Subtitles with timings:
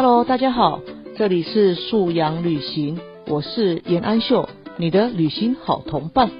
[0.00, 0.80] Hello，大家好，
[1.16, 6.30] 这里是素养旅行，我是严安秀，你的旅行好同伴。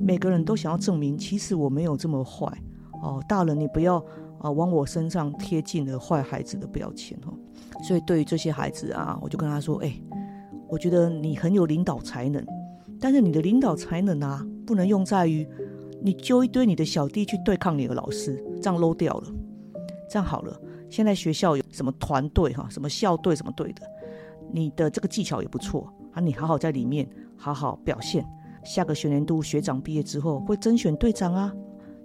[0.00, 2.48] 每个人都想要证明，其实我没有这么坏
[3.00, 3.22] 哦。
[3.28, 4.04] 大人，你不要
[4.40, 7.32] 啊往我身上贴近了坏孩子的标签哦。
[7.86, 9.94] 所以对于这些孩子啊，我就跟他说：“哎，
[10.68, 12.44] 我觉得你很有领导才能，
[13.00, 15.46] 但是你的领导才能啊，不能用在于
[16.02, 19.28] 你揪一堆你的小弟去对抗你的老师，这样 low 掉了。
[20.08, 23.82] 这样好了，现在学校有什么团队哈，什么校队什么队的，
[24.52, 28.24] 你的这个技巧也不错啊，你好好在里面好好表现。”
[28.64, 31.54] 下个学年度学长毕业之后会甄选队长啊，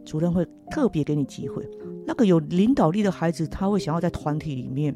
[0.06, 1.68] 主任会特别给你机会。
[2.06, 4.96] 那个有领导力的孩子，他会想要在团体里面，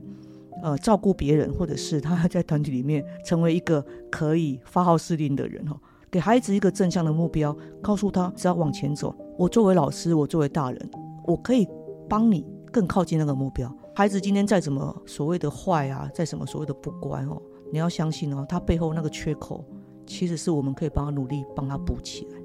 [0.64, 5.80] 呃，照顾别人，或者是他在团体里面成为一个可以发号施令的人哈。
[6.12, 9.14] 给孩子一个正向的目标，告诉他只要往前走。
[9.38, 10.90] 我作为老师，我作为大人，
[11.26, 11.68] 我可以
[12.10, 13.76] 帮你更靠近那个目标。
[13.94, 19.64] 孩子今天再怎么所谓的坏啊，再什么所谓的不乖哦，你要相信哦，他背后那个缺口。
[20.08, 22.40] 其实是我们可以帮他努力，帮他补起来。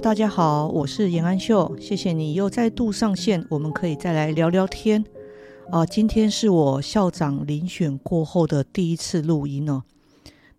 [0.00, 5.02] 大家好，我是严安秀，谢谢你又再度上线，我们可以再来聊聊天
[5.70, 5.86] 啊。
[5.86, 9.82] 今天是我校长遴选过后的第一次录音哦。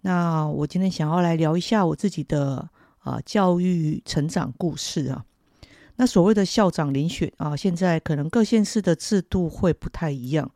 [0.02, 5.24] 那我今天想要来聊一下我自己的啊教育成长故事啊。
[5.98, 10.50] 那所谓的校长遴选啊，现在可能各县市的制度会不太一样，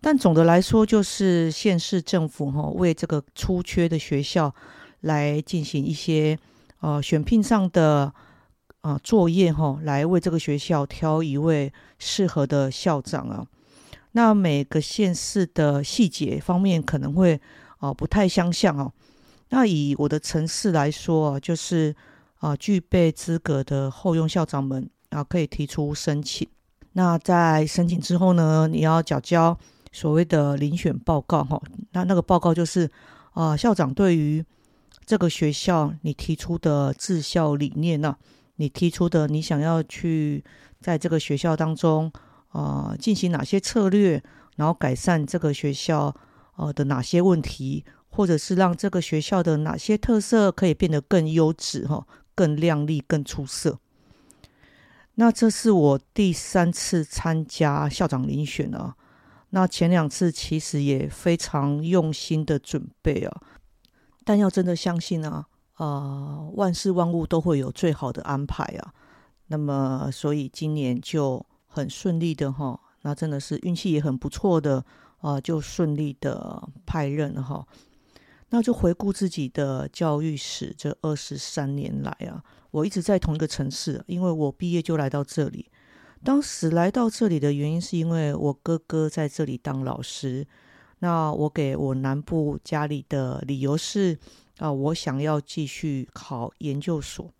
[0.00, 4.54] 但总的来说就是县市政府哈为这个出缺的学校
[5.00, 6.38] 来进行一些
[6.80, 8.12] 呃选聘上的
[8.80, 13.46] 啊作业哈，来为这个学校挑一位适合的校长啊。
[14.12, 17.40] 那每个县市的细节方面可能会。
[17.80, 18.92] 啊，不太相像哦。
[19.48, 21.96] 那以我的城市来说啊，就是
[22.40, 26.46] 啊，具备资格的后用校长们啊，可以提出申请。
[26.92, 29.58] 那在申请之后呢，你要缴交
[29.92, 31.58] 所谓的遴选报告哈。
[31.92, 32.90] 那那个报告就是
[33.32, 34.44] 啊，校长对于
[35.10, 38.16] 这个学校你提出的治校理念呢，
[38.54, 40.44] 你提出的你想要去
[40.80, 42.12] 在这个学校当中
[42.50, 44.22] 啊进行哪些策略，
[44.54, 46.14] 然后改善这个学校。
[46.56, 53.78] 呃的哪些问题，或者是让这个学校的哪些特色可以变得更优质哈，更亮丽、更出色？
[55.14, 58.94] 那这是我第三次参加校长遴选啊。
[59.50, 63.40] 那前两次其实也非常用心的准备啊，
[64.24, 68.92] 但要真的相信啊，啊，万事万物都会有最好的安排啊。
[69.48, 74.84] 那么，所以今年就很顺利的哈，那真的是运气也很不错的。
[75.20, 77.66] 啊，就顺利的派任了哈。
[78.48, 85.70] 那就回顾自己的教育史，这二十三年来啊，我一直在同一个城市，因为我毕业就来到这里。
[86.24, 90.46] 当时来到这里的原因，是因为我哥哥在这里当老师。
[91.00, 94.18] 那我给我南部家里的理由是
[94.58, 97.30] 啊，我想要继续考研究所。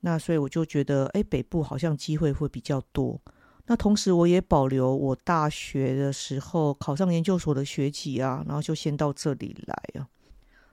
[0.00, 3.20] 那所以我就觉得，哎，北部好像机会会比较多。
[3.66, 10.08] 那同时，我也保留我大学的时候考上研究所的学籍啊，然后就先到这里来啊。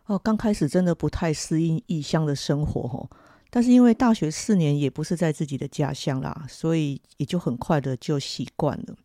[0.06, 3.10] 哦，刚开始真的不太适应异乡的生活哦，
[3.50, 8.96] 但是因为大学四年也不是在自己的家乡啦，所以也就很快的就习惯了。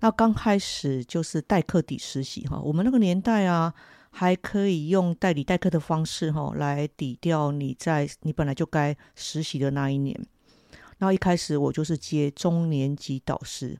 [0.00, 3.72] 那刚开始就是代课抵实习哈，我们那个年代啊，
[4.10, 10.14] 还可以用代理代课的方式哈来抵掉你在你本来就该实习的那一年。
[10.98, 13.78] 然后一开始我就是接中年级导师，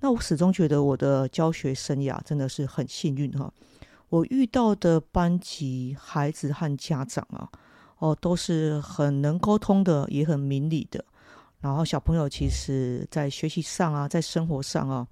[0.00, 3.52] 那我始终觉得我的教学生涯真的是很幸运哈。
[4.08, 7.48] 我遇到的班级孩子和家长啊，
[7.98, 11.02] 哦都是很能沟通的，也很明理的。
[11.60, 15.06] 然后小朋友其实在学习上啊，在生活上啊，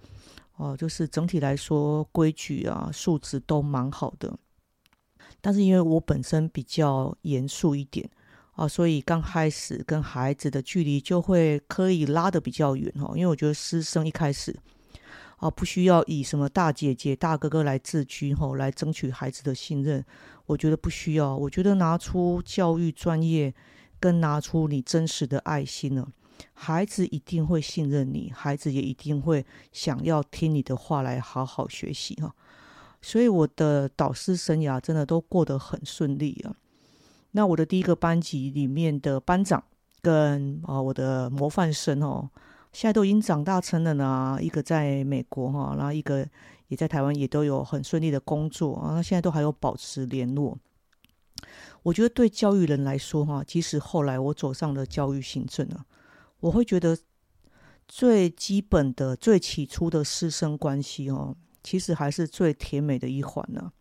[0.60, 4.38] 哦就是整体来说规矩啊素质都蛮好的。
[5.40, 8.08] 但是因为我本身比较严肃一点。
[8.56, 14.54] 啊，所以刚开始跟孩子的距离就会可以拉得比较远哈，因为我觉得师生一开始
[15.38, 20.04] 啊，不需要以什么大姐姐、大哥哥来自居哈，来争取孩子的信任。
[20.44, 23.54] 我觉得不需要，我觉得拿出教育专业，
[23.98, 26.06] 跟拿出你真实的爱心呢，
[26.52, 32.34] 孩子一定会信任你，孩子也一定会想要听你的话来好好学习哈。
[33.02, 36.54] 所以我的导师生涯真的都过得很顺利啊。
[37.32, 39.62] 那我的第一个班级里面的班长
[40.02, 42.28] 跟啊我的模范生哦，
[42.72, 46.26] 现在都已经长大成人了，一个在美国哈，然后一个
[46.68, 48.94] 也在台湾，也都有很顺利的工作啊。
[48.94, 50.58] 那现在都还有保持联络。
[51.82, 55.86] 我觉得对教育人来说哈，即使后来我走上了教育行政啊，
[56.40, 56.98] 我会觉得
[57.86, 63.72] 最基本的、最起初的师生关系哦，其实还是最甜美的一环呢。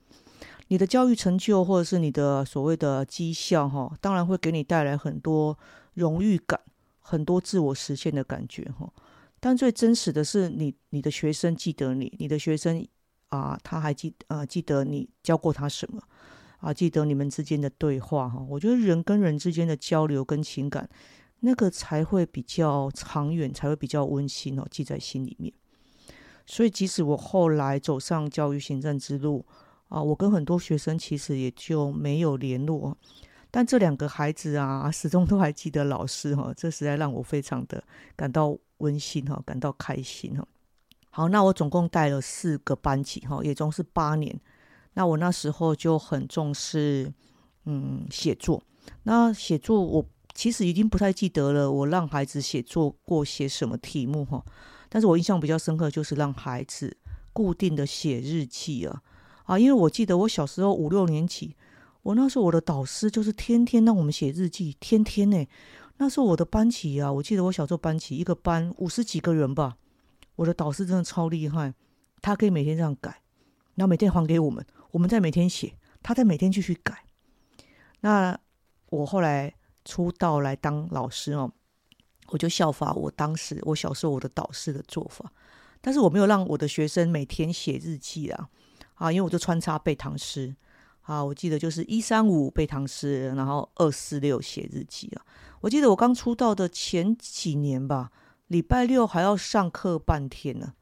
[0.68, 5.58] 你的教育成就或者是你的所谓的绩效哈，当然会给你带来很多
[5.96, 6.60] 荣誉感、
[7.00, 8.92] 很多自我实现的感觉哈。
[9.40, 12.86] 但最真实的是你，你的学生记得你，你的学生
[13.30, 16.02] 啊，他还记啊记得你教过他什么。
[16.60, 20.90] 啊，记得你们之间的对话哈，我觉得人跟人之间的交流跟情感，
[21.42, 25.54] 那个才会比较长远，才会比较温馨哦，记在心里面。
[26.46, 29.46] 所以，即使我后来走上教育行政之路
[29.88, 32.98] 啊，我跟很多学生其实也就没有联络，
[33.52, 37.84] 但这两个孩子啊，始终都还记得老师哈，这实在让我非常的
[38.16, 40.48] 感到温馨哈，感到开心哈。
[41.12, 44.40] 好，那我总共带了四个班级哈，也总是八年。
[44.94, 47.14] 那我那时候就很重视，
[47.66, 48.62] 嗯，写作。
[49.04, 54.44] 那写作我其实已经不太记得了，我让孩子写作过写什么题目哈。
[54.88, 56.98] 但是我印象比较深刻就是让孩子
[57.34, 59.02] 固定的写日记啊
[59.44, 61.56] 啊，因为我记得我小时候五六年级，
[62.02, 65.46] 我那时候我的导师就是天天让我们写日记，天天呢。
[65.98, 69.76] 那时候我的班级啊，我记得我小时候班级一个班五十几个人吧，
[70.38, 71.74] 我的导师真的超厉害，
[72.22, 73.22] 他可以每天这样改，
[73.76, 74.66] 然后每天还给我们。
[74.92, 77.04] 我们再每天写，他再每天继续改。
[78.00, 78.40] 那
[78.90, 79.54] 我后来
[79.90, 81.52] 出道来当老师哦，
[82.28, 85.32] 我就效法我当时我小时候我的导师的做法，
[85.82, 88.50] 但是我没有让我的学生每天写日记啊，
[88.94, 90.56] 啊，因为我就穿插背唐诗
[91.02, 95.26] 啊，我记得就是一三五背唐诗，然后二四六写日记啊。
[95.62, 98.12] 我记得我刚出道的前几年吧，
[98.48, 100.74] 礼拜六还要上课半天呢。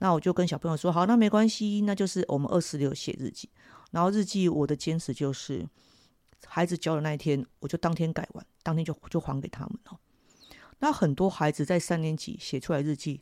[0.00, 3.48] 那我就跟小朋友说，好，那没关系，那就是我们二十六写日记。
[3.92, 5.66] 然后日记我的坚持就是，
[6.46, 9.98] 孩子交的那一天，我就当天改完，当天就就还给他们哦。
[10.78, 13.20] 那很多孩子在三年级写出来日记，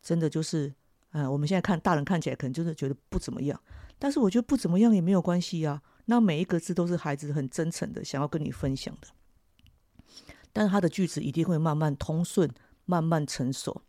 [0.00, 0.72] 真的就是，
[1.10, 3.60] 嗯，我们现在看大人看起来可能就是觉得不怎么样，
[3.98, 5.82] 但是我觉得不怎么样也没有关系啊。
[6.06, 9.08] 那每一个字都是孩子很真诚的想要跟你分享的，
[10.52, 12.48] 但是他的句子一定会慢慢通顺，
[12.84, 13.82] 慢慢成熟。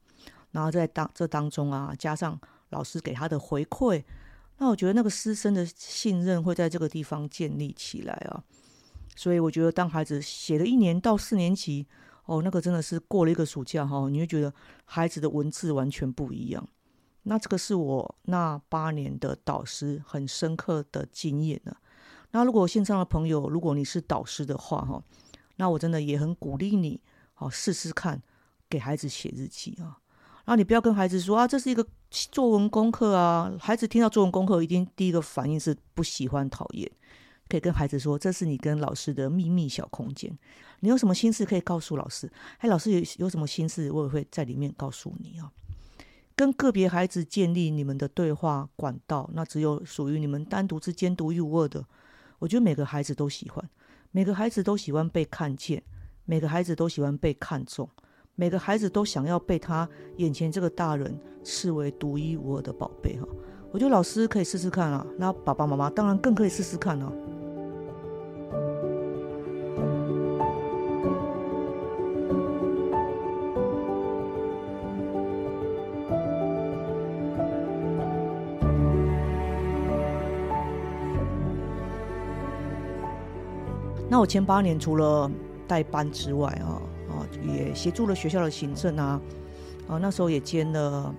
[0.51, 2.39] 然后在当这当中啊，加上
[2.69, 4.03] 老师给他的回馈，
[4.57, 8.43] 那我觉得那个师生的信任会在这个地方建立起来啊。
[9.15, 11.87] 所以我觉得，当孩子写了一年到四年级，
[12.25, 14.53] 哦，那个真的是过了一个暑假哈，你会觉得
[14.83, 16.67] 孩子的文字完全不一样。
[17.23, 21.75] 那这个是我那八年的导师很深刻的经验呢。
[22.31, 25.01] 那如果线上的朋友，如果你是导师的话哈，
[25.55, 27.01] 那我真的也很鼓励你，
[27.33, 28.21] 好试试看
[28.69, 29.99] 给孩子写日记啊。
[30.45, 33.51] 然后，你不要跟孩子说啊，这是一个作文功课啊。
[33.59, 36.89] 孩子听到作文功课，一定第一个反应是不喜欢、讨厌。
[37.49, 40.35] 可以跟孩子说，这是你跟老师的秘密小空间。
[40.81, 42.31] 你有什么心事可以告诉老师？
[42.59, 45.51] 哎，老师有有什么心事，我也会在里面告诉你啊。
[46.35, 51.83] 跟个别孩子建立你们的对话管道，那只有属于你们单独之间独一无二的。
[52.39, 53.67] 我觉得每个孩子都喜欢，
[54.11, 55.81] 每个孩子都喜欢被看见，
[56.25, 57.89] 每个孩子都喜欢被看重。
[58.37, 59.87] 每个孩子都想要被他
[60.17, 63.25] 眼前这个大人视为独一无二的宝贝哈，
[63.71, 67.09] 我觉得老师可以试试看啊，那爸爸妈妈当然更可以试试看啊。
[84.09, 85.31] 那我前八年除了
[85.65, 86.81] 带班之外啊。
[87.43, 89.21] 也协助了学校的行政啊，
[89.87, 91.13] 啊，那时候也兼了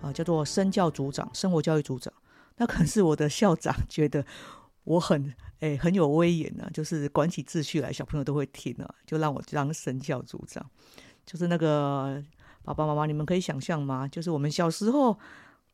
[0.00, 2.12] 啊，叫做生教组长、生活教育组长。
[2.56, 4.24] 那可是我的校长觉得
[4.84, 10.64] 我很诶很有威严呢，就是管起秩序来，小朋友都会听啊，就让我当生教组长。
[11.26, 12.22] 就是那个
[12.64, 14.06] 爸爸妈妈，你们可以想象吗？
[14.06, 15.18] 就是我们小时候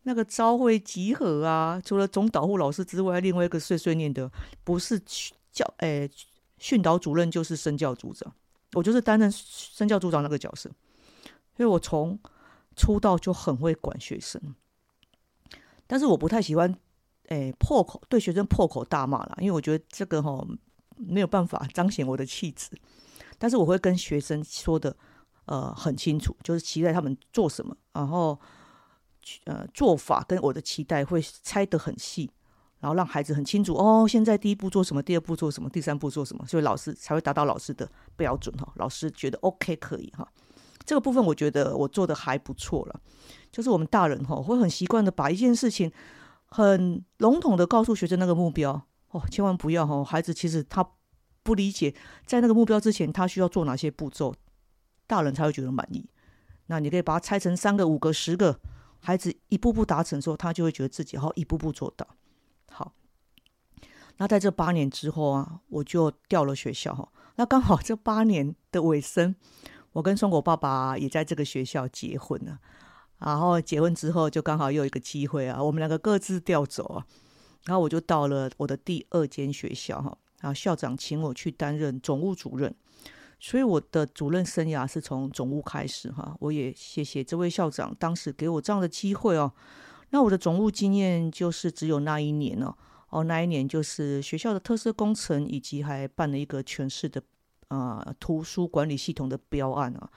[0.04, 4.30] 那个朝会集合啊，除了总导护老师之外，另外一个碎碎念的
[4.64, 4.98] 不是
[5.50, 6.08] 教诶
[6.56, 8.32] 训导主任，就是生教组长。
[8.74, 10.70] 我就是担任身教组长那个角色，
[11.56, 12.18] 所以我从
[12.76, 14.40] 出道就很会管学生，
[15.86, 16.74] 但是我不太喜欢，
[17.28, 20.46] 诶破口对学生破口大骂啦，因为我觉得这个哈
[20.96, 22.70] 没有办法 彰显我的气质。
[23.38, 24.94] 但是我会跟学生说的，
[25.46, 28.38] 呃很清楚，就是期待他们做什么，然后
[29.44, 32.30] 呃做法跟我的期待会拆得很细，
[32.80, 38.72] 然后让孩子很清楚哦，现在第一步做什么，第二步做什么，第三步做什么，所以老师才会达到老师的标准哈。
[38.76, 40.26] 老师觉得 OK 可以哈，
[40.84, 43.00] 这个部分我觉得我做的还不错了。
[43.52, 45.92] 就是我们大人哈会很习惯的把一件事情
[46.46, 50.88] 很笼统的告诉学生那个目标哦，千万不要哈，孩子其实他
[51.42, 51.94] 不理解
[52.24, 54.34] 在那个目标之前他需要做哪些步骤，
[55.06, 56.08] 大人才会觉得满意。
[56.66, 58.60] 那你可以把它拆成三个、五个、十个，
[59.00, 62.06] 孩子一步步达成之后，他就会觉得自己好一步步做到。
[64.20, 67.08] 那在这八年之后啊，我就调了学校哈。
[67.36, 69.34] 那刚好这八年的尾声，
[69.92, 72.58] 我跟松果爸爸也在这个学校结婚了。
[73.16, 77.06] 然后结婚之后，就刚好又一个机会啊，我们两个各自调走啊，
[77.64, 82.74] 然后我就到了我的第二间学校哈，然后校长请我去担任总务主任，
[83.38, 89.50] 所以我的主任生涯是从总务开始哈，我也谢谢这位校长当时给我这样的机会哦。
[90.10, 92.76] 那我的总务经验就是只有那一年哦，
[93.10, 97.22] 哦那一年就是学校的特色工程，以及还办了一个全市的
[97.68, 100.10] 啊图书管理系统的标案啊。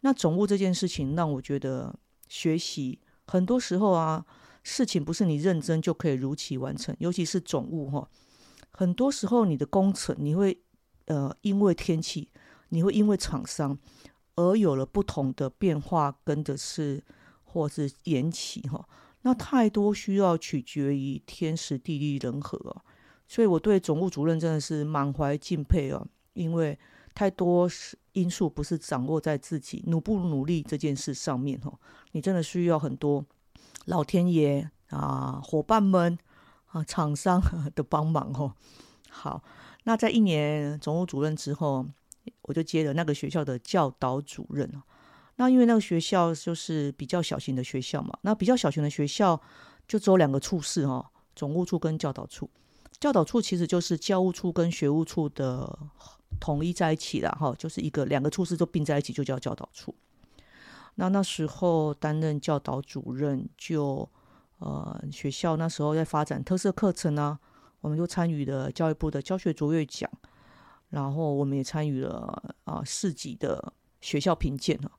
[0.00, 1.94] 那总务这件事情让我觉得。
[2.30, 4.22] 学习很多时候啊，
[4.62, 8.06] 事情不是你认真就可以如期完成，尤其是总务哈。
[8.70, 10.60] 很多时候你的工程，你会
[11.06, 12.30] 呃因为天气，
[12.68, 13.78] 你会因为厂商
[14.36, 17.02] 而有了不同的变化，跟的是
[17.44, 18.86] 或是延期哈。
[19.22, 22.82] 那太多需要取决于天时地利人和啊。
[23.26, 26.78] 所以我对总务主任真的是满怀敬佩啊，因为
[27.14, 31.78] 太多是因素不是掌握在自己努不努力这件事上面哦。
[32.12, 33.24] 你真的需要很多
[33.86, 36.18] 老天爷啊、伙伴们
[36.68, 37.42] 啊、厂商
[37.74, 38.54] 的帮忙哦。
[39.10, 39.42] 好，
[39.84, 41.84] 那在一年总务主任之后，
[42.42, 44.66] 我就接了那个学校的教导主任
[45.40, 49.40] 那因为那个学校就是比较小型的学校嘛，那比较小型的学校
[49.86, 52.50] 就只有两个处室哈，总务处跟教导处。
[52.98, 55.78] 教导处其实就是教务处跟学务处的
[56.40, 59.94] 统一在一起了哈，就是一个两个处室都并在一起，就叫教导处。
[60.96, 64.08] 那那时候担任教导主任，就
[64.58, 67.38] 呃学校那时候在发展特色课程呢，
[67.80, 70.10] 我们就参与了教育部的教学卓越奖，
[70.88, 74.90] 然后我们也参与了啊市级的学校评鉴了。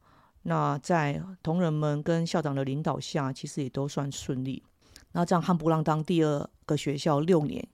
[0.43, 4.63] 那在同仁们跟校长的领导下，其实也都算顺利。
[5.11, 7.67] 那这样汉不浪当第二个学校六年，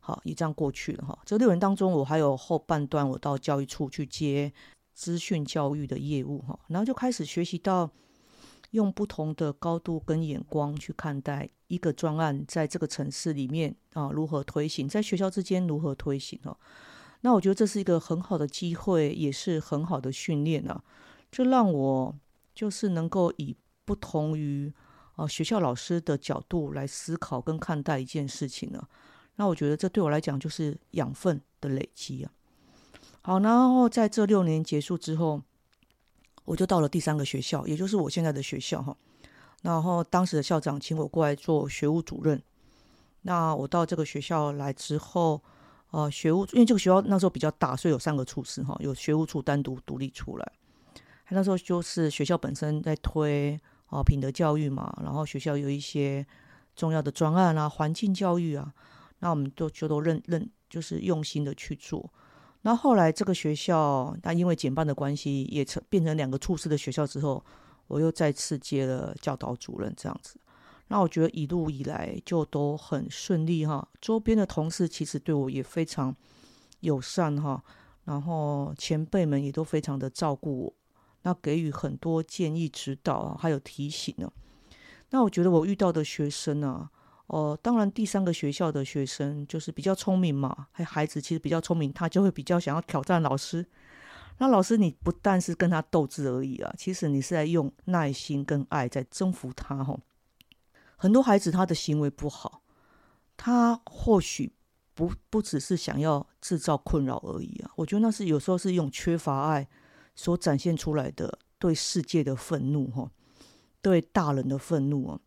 [0.00, 1.18] 好也这样过去了哈。
[1.24, 4.52] 这六年当中，我还有后半段我到教育处去接。
[4.94, 7.90] 资讯教育的业务哈，然后就开始学习到
[8.72, 16.54] 用不同的高度跟眼光去看待一个专案，在这个城市里面啊如何推行，在学校之间如何推行哦。
[17.22, 20.84] 那我觉得这是一个很好的机会，也是很好的训练啊，
[21.32, 22.14] 就让我
[22.54, 24.72] 就是能够以不同于
[25.16, 28.86] 啊学校老师的角度来思考跟看待一件事情呢。
[29.36, 32.30] 那我觉得这对我来讲就是养分的累积啊。
[33.22, 35.40] 好，然后在这六年结束之后，
[36.44, 38.94] 我就到了第三个学校，也就是我现在的学校哈。
[39.62, 42.40] 然后当时的校长请我过来做学务主任。
[43.22, 45.40] 那我到这个学校来之后，
[45.92, 50.52] 呃，学务因为这个学校那时候比较大，所以有三个处室哈，有学务处单独独立出来。
[51.24, 56.26] 他那时候就是学校本身在推哦品德教育嘛，然后学校有一些
[56.74, 58.72] 重要的专案啊，环境教育啊，
[59.20, 62.12] 那我们都就都认认就是用心的去做。
[62.62, 67.44] 那后来这个学校，那因为减半的关系，也成变成两个处室的学校之后，
[67.88, 70.38] 我又再次接了教导主任这样子。
[70.88, 76.14] 那我觉得一路以来就都很顺利哈，周边的同事其实对我也非常
[76.80, 77.62] 友善哈，
[78.04, 80.74] 然后前辈们也都非常的照顾我，
[81.22, 84.30] 那给予很多建议指导啊，还有提醒呢。
[85.10, 86.90] 那我觉得我遇到的学生呢。
[87.28, 93.64] 哦，当然，第三个学校的学生就是比较聪明嘛，还孩子其实比较聪明，他就会比较想要挑战老师。
[94.36, 99.82] 那老师，你不但是跟他斗智而已啊，其实你是在用耐心跟爱在征服他。
[99.82, 100.00] 吼，
[100.96, 102.60] 很多孩子他的行为不好，
[103.38, 104.52] 他或许
[104.92, 107.70] 不不只是想要制造困扰而已啊。
[107.76, 109.66] 我觉得那是有时候是用缺乏爱
[110.14, 113.10] 所展现出来的对世界的愤怒，哈，
[113.80, 115.20] 对大人的愤怒啊。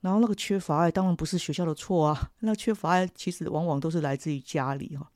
[0.00, 2.30] 然后那个缺乏爱，当然不是学校的错啊。
[2.40, 5.10] 那缺乏爱其实往往都是来自于家里哈，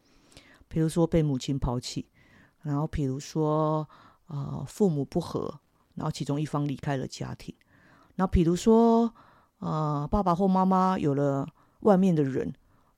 [0.69, 2.07] 比如说被母亲抛弃，
[2.63, 3.89] 然后比如说
[4.27, 5.61] 啊父母不和，
[5.95, 7.55] 然后其中一方离开了家庭，
[8.17, 9.15] 然后比如说
[9.59, 11.49] 啊爸爸或妈妈有了
[11.81, 12.53] 外面的人，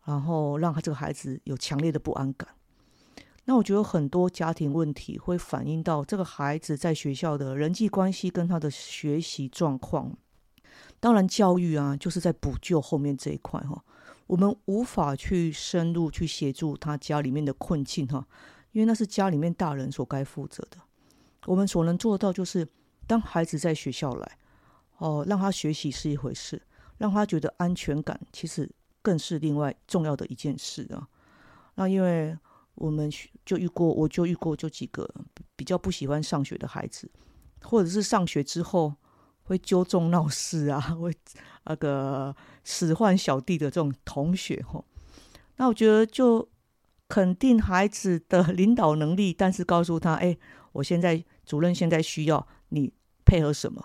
[0.05, 2.49] 然后让他这个孩子有强烈的不安感。
[3.47, 10.17] 那我觉得很多家庭问题会反映到这个孩子在学校的人际关系跟他的学习状况。
[11.01, 13.83] 当然，教育啊，就是在补救后面这一块哈。
[14.27, 18.27] 我们无法去深入去协助他家里面的困境哈，
[18.73, 20.79] 因为那是家里面大人所该负责的。
[21.45, 22.67] 我们所能做到就是，
[23.07, 24.39] 当孩子在学校来，
[24.99, 26.61] 哦，让他学习是一回事，
[26.99, 28.69] 让他觉得安全感，其实
[29.01, 31.07] 更是另外重要的一件事啊。
[31.77, 32.37] 那因为
[32.77, 33.11] 我们
[33.45, 35.09] 就遇过，我就遇过就几个
[35.57, 37.11] 比较不喜欢上学的孩子，
[37.63, 38.95] 或者是上学之后。
[39.49, 41.15] 会纠众闹事啊， 会
[41.67, 44.85] 那个使唤小弟的这种同学吼，
[45.55, 46.49] 那我觉得就
[47.07, 50.37] 肯定孩子的领导能力，但是告诉他，哎，
[50.73, 52.93] 我现在主任现在需要你
[53.25, 53.81] 配合什么，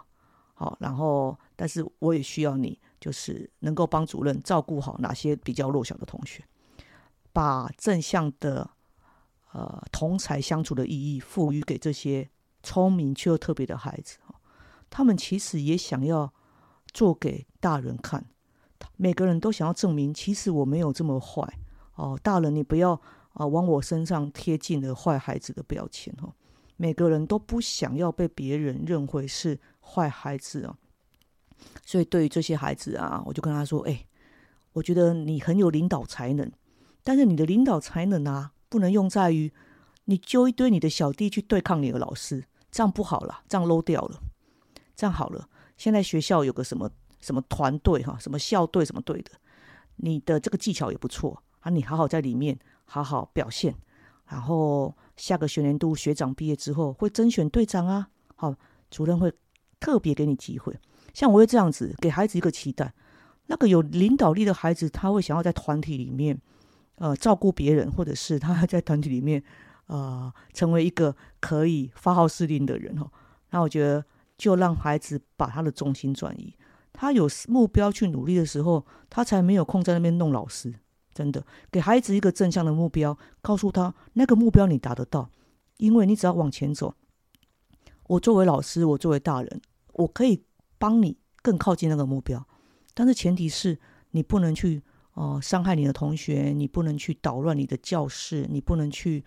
[0.56, 6.44] 好，然后但是我也需要你，就是能够帮主任照顾好哪些比较弱小的同学，
[7.32, 8.68] 把正向的
[9.54, 12.30] 呃同才相处的意义赋予给这些
[12.64, 14.18] 聪明却又特别的孩子。
[14.90, 16.34] 他们其实也想要
[16.94, 18.26] 做给大人看，
[18.98, 21.42] 每个人都想要证明，其实我没有这么坏
[21.96, 22.20] 哦。
[22.22, 23.00] 大人，你不要
[23.34, 26.34] 啊往我身上贴进了坏孩子的标签哦。
[26.76, 30.78] 每个人都不想要被别人认为是坏孩子啊。
[31.86, 34.06] 所以对于这些孩子啊，我就跟他说：“哎，
[34.74, 36.52] 我觉得你很有领导才能，
[37.04, 39.52] 但是你的领导才能啊，不能用在于
[40.06, 44.22] 你揪一堆你的小弟去对抗你的老师，这样不好了，这样 low 掉了。”
[44.96, 49.32] 这样好了，现在学校有个什么什么团队哈，什么校队什么队的，
[49.96, 53.76] 你的这个技巧也不错啊，你好好在里面好好表现，
[54.28, 58.56] 然后下个学年度学长毕业之后会甄选队长啊，好，
[58.92, 59.34] 主任会
[59.80, 60.78] 特别给你机会。
[61.14, 62.94] 像我会这样子给孩子一个期待，
[63.48, 66.40] 那个有领导力的孩子，他会想要在团体里面
[67.02, 69.44] 呃照顾别人，或者是他 在团体里面
[69.88, 73.12] 呃成为一个可以发号施令的人哈。
[73.50, 74.06] 那我觉得。
[74.42, 76.52] 就让孩子把他的重心转移，
[76.92, 80.74] 他有目标去努力的时候，他才没有空在那边弄老师。
[81.14, 85.30] 真的，给孩子一个正向的目标，告诉他那个目标你达得到，
[85.78, 86.96] 因为你只要往前走。
[88.08, 89.62] 我作为老师，我作为大人，
[89.94, 90.44] 我可以
[90.80, 92.44] 帮你更靠近那个目标，
[92.96, 94.82] 但是前提是你不能去
[95.14, 99.24] 哦伤害你的同学，你不能去捣乱你的教室，你不能去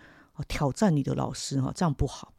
[0.48, 2.34] 挑战你的老师哈，这样不好。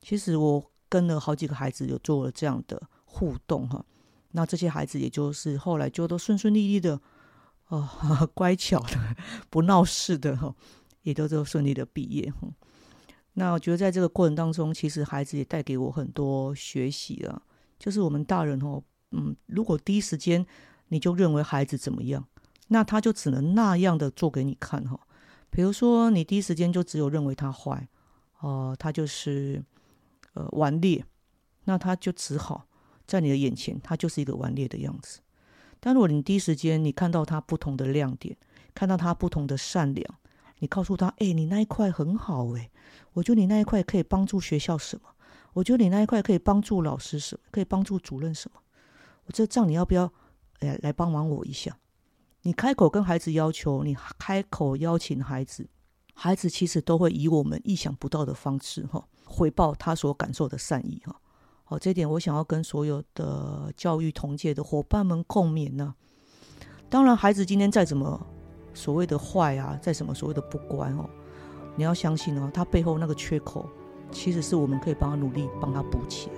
[0.00, 0.70] 其实我。
[0.88, 3.84] 跟了好几个孩子有做了这样的互动哈，
[4.30, 7.00] 那这些孩子也就是后来就都顺顺利利的
[7.66, 7.90] 哦，
[8.32, 9.16] 乖巧的
[9.50, 10.54] 不闹事的哈，
[11.02, 12.48] 也都都顺利的毕业哈。
[13.32, 17.42] 那我觉得在这个过程当中，其实孩子也带给我很多学习啊。
[17.76, 20.46] 就是我们大人哦，嗯，如果第一时间
[20.86, 22.24] 你就认为孩子怎么样，
[22.68, 24.98] 那他就只能那样的做给你看哈。
[25.50, 27.88] 比如说你第一时间就只有认为他坏
[28.40, 29.64] 哦，他就是。
[30.38, 31.02] 呃，顽劣，
[31.64, 32.66] 那他就只好
[33.06, 35.20] 在你的眼前，他就是一个顽劣的样子。
[35.80, 38.36] 但如果你第一时间你看到他不同的亮点，
[38.74, 40.04] 看到他不同的善良，
[40.58, 42.70] 你告诉他，哎，你那一块很好，哎，
[43.14, 45.08] 我觉得你那一块可以帮助学校什么？
[45.54, 47.40] 我觉得你那一块可以帮助老师什么？
[47.50, 48.60] 可以帮助主任什么？
[49.24, 50.12] 我这账你要不要，
[50.58, 51.74] 哎，来帮忙我一下？
[52.46, 55.68] 你开口跟孩子要求，你开口邀请孩子，
[56.14, 59.04] 孩子其实都会以我们意想不到的方式，哈。
[59.24, 61.16] 回报他所感受的善意哈，
[61.64, 65.92] 好，这点我想要跟所有的教育同届的伙伴们共勉呢。
[66.88, 68.24] 当然，孩子今天再怎么
[68.72, 71.10] 所谓的坏啊，再怎么所谓的不乖哦，
[71.74, 73.68] 你要相信哦，他背后那个缺口，
[74.12, 76.36] 其实是我们可以帮他努力帮他补起来。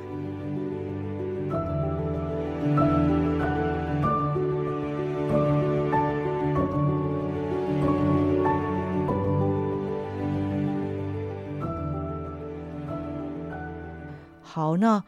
[14.50, 15.04] 好，那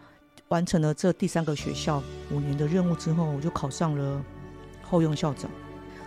[0.49, 4.23] 完成了这第三个学校五年的任务之后，我就考上了
[4.83, 5.51] 后用校长。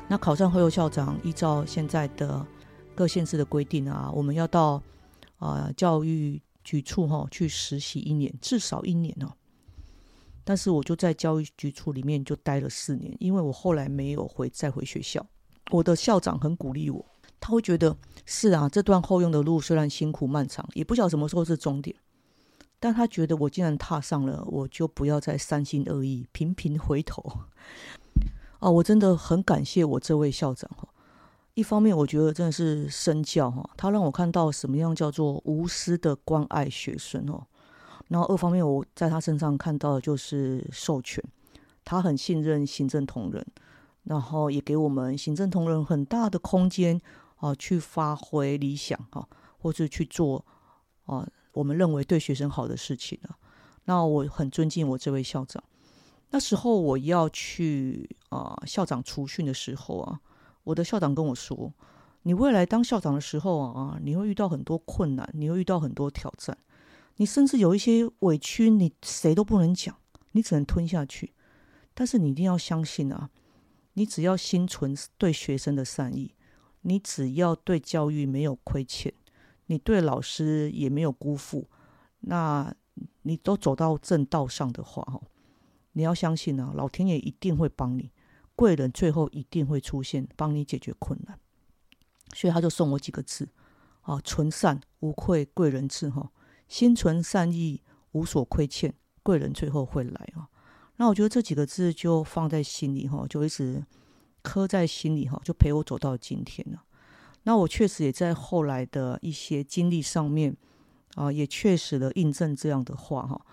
[0.08, 2.46] 那考上后用校长，依照现在的
[2.93, 4.82] 各县市的规定啊，我们要到
[5.39, 9.34] 啊教育局处哈去实习一年，至少一年哦。
[10.43, 15.26] 但是我就在教育局处里面就待了四年，因为我后来没有回再回学校。
[15.72, 17.04] 我的校长很鼓励我，
[17.39, 21.96] 他会觉得是啊，这段后用的路虽然辛苦漫长，也不晓得什么时候是终点。
[22.84, 27.24] 但他觉得我既然踏上了，我就不要再三心二意、频频回头。
[28.60, 30.86] 啊，我真的很感谢我这位校长哈。
[31.54, 37.48] 一方面，我觉得真的是身教哈，他让我看到什么样叫做无私的关爱学生哦。
[38.10, 41.24] 然后二方面，我在他身上看到的就是授权，
[41.86, 43.46] 他很信任行政同仁，
[44.04, 47.00] 然后也给我们行政同仁很大的空间
[47.38, 49.26] 啊，去发挥理想哈，
[49.58, 50.43] 或者去做
[51.06, 51.26] 啊。
[51.54, 53.38] 我们认为对学生好的事情啊，
[53.86, 55.63] 那我很尊敬我这位校长。
[56.32, 60.20] 那时候我要去啊校长除训的时候啊，
[60.63, 61.72] 我的校长跟我说
[62.24, 66.58] ：“你未来当校长的时候啊，你会遇到很多困难，你会遇到很多挑战，
[67.18, 69.96] 你甚至有一些委屈，你谁都不能讲，
[70.32, 71.34] 你只能吞下去。
[71.94, 73.30] 但是你一定要相信啊，
[73.94, 76.34] 你只要心存对学生的善意，
[76.82, 79.13] 你只要对教育没有亏欠，
[79.67, 81.69] 你对老师也没有辜负，
[82.19, 82.73] 那
[83.23, 85.21] 你都走到正道上的话，哈。”
[85.95, 88.10] 你要相信啊，老天爷一定会帮你，
[88.56, 91.39] 贵人最后一定会出现，帮你解决困难。
[92.34, 93.47] 所以他就送我几个字
[94.02, 96.32] 啊：纯善无愧贵人至，哈，
[96.67, 100.49] 心存善意，无所亏欠，贵人最后会来啊。
[100.95, 103.86] 那我觉得这几个字就放在心里哈，就一直
[104.41, 106.84] 刻在心里哈，就陪我走到今天了。
[107.43, 110.56] 那我确实也在后来的一些经历上面
[111.15, 113.45] 啊，也确实的印证这样的话哈，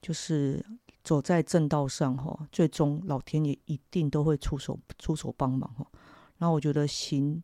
[0.00, 0.64] 就是。
[1.06, 5.86] 走在正道上，哈，最终老天爷一定都会出手出手帮忙，哈。
[6.38, 7.40] 那我觉得行，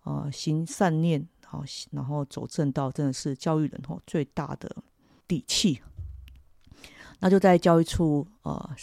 [0.00, 1.62] 啊，行善念，好，
[1.92, 4.82] 然后走正道，真的是教育人哈最大的
[5.28, 5.80] 底气。
[7.20, 8.74] 那就在教育处，啊，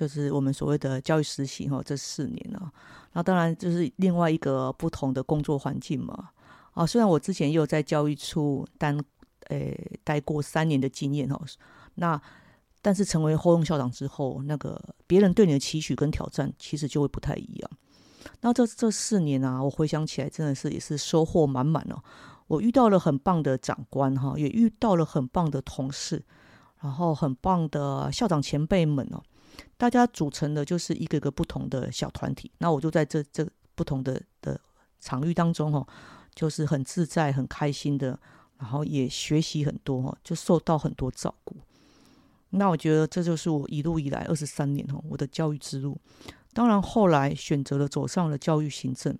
[0.00, 2.72] 就是我们所谓的教育实习，哈，这四年啊，
[3.12, 6.30] 那当然就是另外一个不同的工作环境嘛。
[6.72, 8.98] 啊，虽然我之前也有在教育处当，
[9.48, 11.38] 诶，待过三年的经验，哈，
[11.96, 12.18] 那。
[12.82, 17.70] 但是成为后用校长之后，那个别人对你的期许跟挑战，其实就会不太一样。
[18.40, 22.02] 那这这四年啊，我回想起来，真的是也是收获满满哦。
[22.46, 26.24] 我遇到了很棒的长官哈，也遇到了很棒的同事，
[26.80, 29.22] 然后很棒的校长前辈们哦。
[29.76, 32.50] 大家组成的就是一个个不同的小团体。
[32.58, 34.60] 那我就在这这不同的的
[35.00, 35.86] 场域当中哦，
[36.34, 38.18] 就是很自在、很开心的，
[38.58, 41.56] 然后也学习很多哦，就受到很多照顾。
[42.50, 45.98] 那我觉得这就是我一路以来二十三年哦，我的教育之路。
[46.52, 49.16] 当然后来选择了走上了教育行政，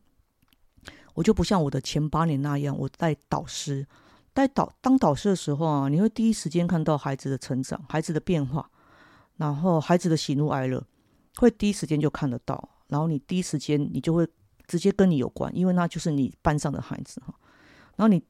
[1.14, 3.86] 我就不像我的前八年那样，我带导师，
[4.32, 8.68] 带导当导师的时候啊，你会第一时间看到孩子的成长、孩子的变化，
[9.40, 10.86] 然后孩子的喜怒哀乐，
[11.36, 12.68] 会第一时间就看得到。
[12.86, 14.28] 然后你第一时间你就会
[14.68, 17.34] 直接跟你有关，因为那就是你班上的孩子哈。
[17.96, 18.22] 然后你。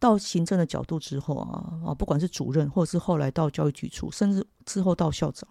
[0.00, 5.48] 到行政的角度之后啊啊，不管是主任，或者是后来到教育局处，甚至之后到校长，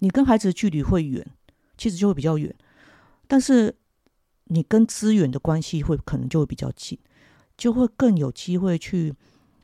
[0.00, 1.26] 你跟孩子的距离会远，
[1.78, 2.54] 其实就会比较远。
[3.26, 3.74] 但是
[4.44, 6.98] 你跟资源的关系会可能就会比较近，
[7.56, 9.14] 就会更有机会去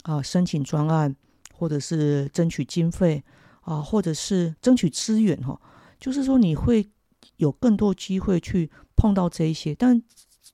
[0.05, 1.15] 啊申请专案，
[1.53, 3.23] 或者是争取经费
[3.65, 5.61] 啊，或者是争取资源哈。
[6.01, 6.89] 就是说你会
[7.37, 10.01] 有更多机会去碰到这一些，但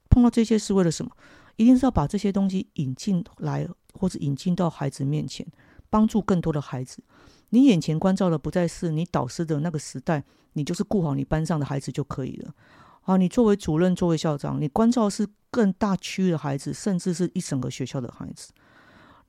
[0.08, 1.10] 碰到这些是为了什么？
[1.56, 5.46] 一定是要把这些东西引进来，或者引进到孩子面前，
[5.90, 7.02] 帮助更多的孩子。
[7.50, 12.54] 你眼前关照的不再是你导师的那个时代，你就是顾好你班上的孩子就可以了。
[13.02, 18.52] 啊，你作为主任，作为校长，你关照是更大区域的孩子，甚至是一整个学校的孩子。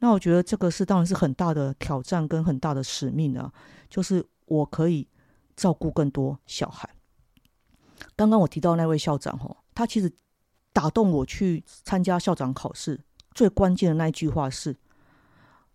[0.01, 3.49] 那我觉得这个是当然是很大的挑战跟很大的使命啊，
[3.89, 5.07] 就是我可以
[5.55, 6.89] 照顾更多小孩。
[8.15, 10.11] 刚刚我提到那位校长吼，他其实。
[10.73, 12.97] 打动我去参加校长考试
[13.33, 14.73] 最关键的那一句话是：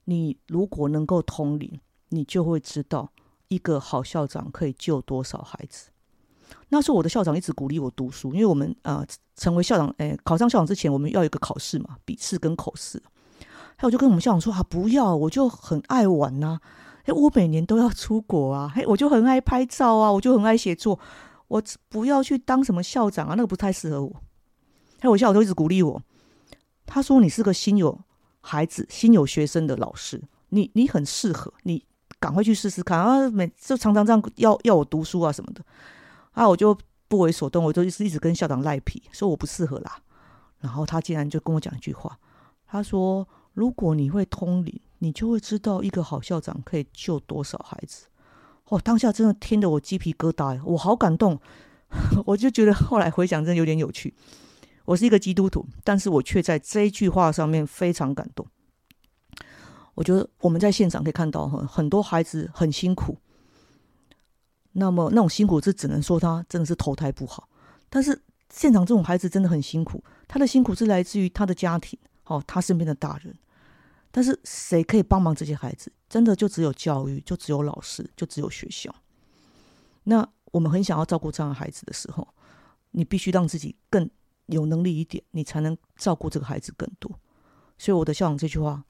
[0.04, 3.12] 你如果能够通灵，你就会知道
[3.48, 5.90] 一个好校长可以救多少孩子。
[6.70, 13.02] 那时候我的校长一直鼓励我读书，因为我们啊成为校长，哎，考上校长之前我们要有一个考试嘛，笔试跟口试。
[13.76, 16.58] 还有就跟我们校长说啊，不要，我就很爱玩呐，
[17.04, 20.98] 哎，我每年都要出国啊，嘿，我就很爱拍照啊，我就很爱写作，
[21.48, 24.12] 我不要去当什么校长啊，那个不太适合我。
[24.98, 26.02] 还我校长都一直鼓励我，
[26.86, 28.00] 他说：“你是个心有
[28.40, 31.84] 孩子、心有学生的老师，你你很适合，你
[32.18, 33.28] 赶快去试试看啊！
[33.28, 35.62] 每就常常这样要要我读书啊什么的，
[36.32, 36.76] 啊，我就
[37.08, 39.98] 不为所动，我就一直一直跟校长赖皮，说我不适合啦。
[40.60, 42.18] 然后他竟然就跟我讲一句话，
[42.66, 48.06] 他说：如果你会通灵，你就会知道一个好校长可以救多少孩子。
[48.66, 51.40] 哦，当下真的听得我鸡皮疙瘩，我好感动，
[52.26, 54.12] 我就觉得后来回想真的有点有趣。”
[54.84, 58.46] 我是一个基督徒，但是我却在这一句话上面非常感动。
[59.94, 63.16] 我觉得我们在现场可以看到，很很多孩子很辛苦。
[64.72, 67.48] 那么那种辛苦是只能说他真的是投胎不好，
[67.88, 68.20] 但是
[68.52, 73.34] 现场这种孩子真的很辛苦，他的辛苦是来自于他的家庭，哦，他身边的大人。
[74.16, 75.92] 但是谁可以帮忙这些孩子？
[76.08, 78.90] 真的就只有教育，就只有老师，就只有学校。
[80.04, 82.26] 那我们很想要照顾这样的孩子的时候，
[82.92, 84.08] 你必须让自己更。
[84.46, 87.10] 有能力一点，你才能照顾这个孩子更多。
[87.76, 88.84] 所以我的校长这句话，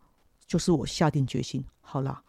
[0.46, 2.22] 就是我下定决心，好啦，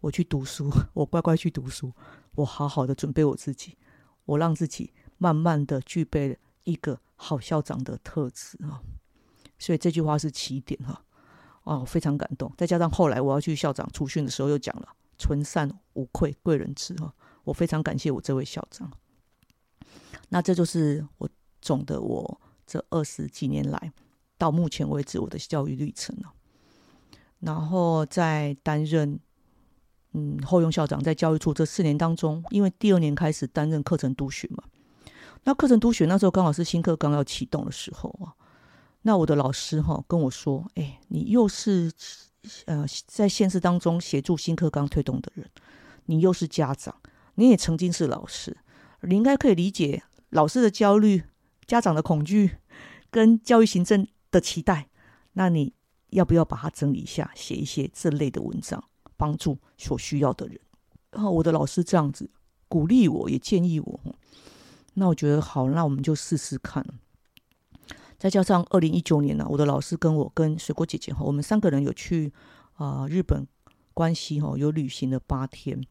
[0.00, 1.92] 我去读书， 我乖乖去读书，
[2.34, 3.78] 我好好的准备我自己，
[4.24, 8.82] 我让自己慢慢的具备一个好校长的特质啊。
[9.60, 11.04] 所以这句话是起点哈，
[11.64, 12.52] 哦，非常感动。
[12.56, 17.12] 再加上后来我要去校长出训的时候，又讲了“纯善无愧，贵人知”哈，
[17.44, 18.90] 我非常感谢我这位校长。
[20.28, 21.28] 那这就是我
[21.60, 23.92] 总的我这二十几年来
[24.38, 26.32] 到目前为止我的教育历程了。
[27.40, 29.18] 然后在担任
[30.12, 34.64] 嗯后用校长，在教育处这四年当中，因为第二年开始担任课程督学嘛，
[35.44, 38.34] 那课程督学那时候刚好是新课刚要启动的时候啊，
[39.02, 41.92] 那我的老师哈跟我说，哎，你又是
[42.66, 45.48] 呃在现实当中协助新课纲推动的人，
[46.06, 46.94] 你又是家长，
[47.34, 48.56] 你也曾经是老师，
[49.00, 50.02] 你应该可以理解。
[50.30, 51.24] 老师的焦虑、
[51.66, 52.56] 家长的恐惧
[53.10, 54.88] 跟教育行政的期待，
[55.34, 55.74] 那你
[56.08, 58.82] 要不要把它整理一下，写一些这类的文章，
[59.18, 60.58] 帮助所需要的人？
[61.10, 62.30] 然后我的老师这样子
[62.66, 64.00] 鼓励我，也建议我，
[64.94, 66.82] 那我觉得好，那我们就试试看。
[68.22, 72.32] 再加上二零一九年呢，我的老师跟我跟水果姐姐哈，我们三个人有去
[72.74, 73.44] 啊日本
[73.92, 75.84] 关西哈，有旅行了八天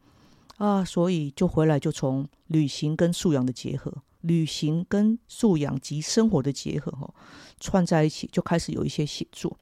[0.56, 3.94] 啊，所以就回来就从旅行跟素养的结合。
[4.22, 7.14] 旅行跟素养及生活的结合，哈，
[7.60, 9.58] 串在一起就开始有一些写作，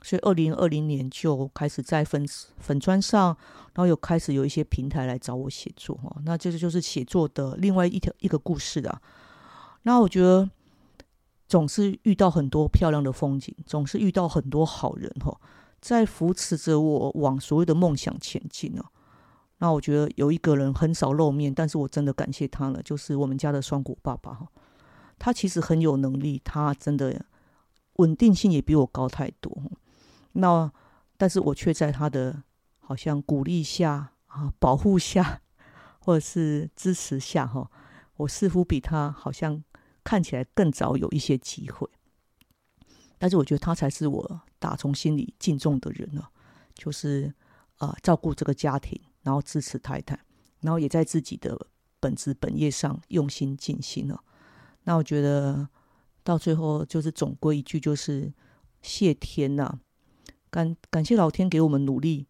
[0.00, 3.36] 所以二零二零年就开始在粉粉砖上，
[3.74, 8.98] 然后又开始有一些平台来找我写作，哈，那这个就是写作的另外一条一个故事的。
[9.82, 10.48] 那我觉得
[11.54, 15.40] 总是遇到很多漂亮的风景，总是遇到很多好人，哈，
[15.80, 18.84] 在扶持着我往所谓的梦想前进哦。
[19.58, 24.48] 那我觉得有一个人很少露面，但是我真的感谢他了，就是我们家的双谷爸爸哈。
[25.16, 27.24] 他其实很有能力，他真的
[27.98, 29.56] 稳定性也比我高太多。
[30.32, 30.68] 那
[31.16, 32.42] 但是我却在他的
[32.80, 35.40] 好像鼓励下啊、保护下，
[36.00, 37.70] 或者是支持下哈，
[38.16, 39.62] 我似乎比他好像
[40.04, 41.88] 看起来更早有一些机会。
[43.18, 46.22] 但是我觉得他才是我打从心里敬重的人呢，
[46.74, 47.34] 就是
[47.78, 49.00] 啊，照顾这个家庭。
[49.24, 50.20] 然后支持太太，
[50.60, 51.58] 然后也在自己的
[51.98, 54.22] 本职本业上用心尽心了。
[54.82, 55.66] 那我觉得
[56.22, 58.30] 到最后就是总归一句，就是
[58.82, 59.78] 谢天呐，
[60.50, 62.26] 感感谢老天给我们努力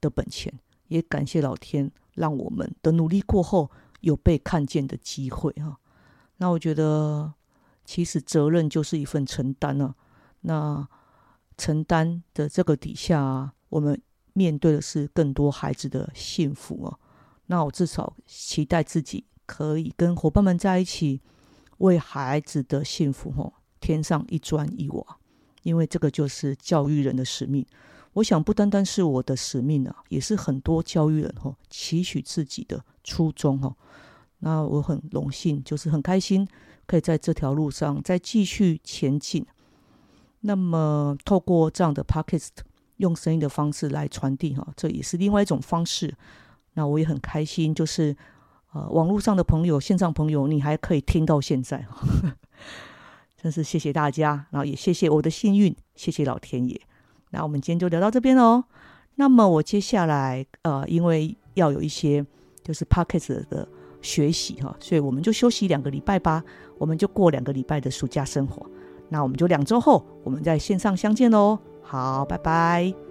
[0.00, 3.68] 的本钱，也感谢老天让我们的努力过后
[4.02, 5.80] 有被看见的机会哈。
[6.38, 7.32] 那我觉得
[7.84, 9.94] 其实责任就是一份承担啊。
[10.40, 10.88] 那
[11.56, 14.00] 承担的这个底下，我们。
[14.34, 17.00] 面对的是更多孩子的幸福哦，
[17.46, 21.20] 那我至少期待自己可以跟伙伴们在一起，
[21.78, 25.18] 为孩子的幸福哦添上一砖一瓦，
[25.64, 27.66] 因为这个就是教育人的使命。
[28.12, 33.74] 我想不单单是我的使命啊，也是很多教育人哦期许自己的初衷哦。
[34.40, 36.46] 那我很荣幸，就是很开心，
[36.86, 39.46] 可以在这条路上再继续前进。
[40.40, 42.50] 那么透过这样的 podcast。
[42.98, 46.12] 用声音的方式来传递哈，这也是另外一种方式。
[46.72, 48.16] 那我也很开心，就是
[48.72, 52.36] 呃，网络上的朋友、线上朋友，你还可以听到现在哈，
[53.40, 56.80] 真是谢谢大家，然后也谢谢我的幸运，谢谢老天爷。
[57.30, 58.64] 那我们今天就聊到这边喽。
[59.14, 62.26] 那么我接下来呃，因为要有一些
[62.64, 63.68] 就是 p o c k e t 的
[64.00, 66.42] 学习哈，所以我们就休息两个礼拜吧。
[66.78, 68.64] 我们就过两个礼拜的暑假生活。
[69.08, 71.58] 那我们就两周后，我们在线上相见喽。
[71.82, 73.07] 好，拜拜。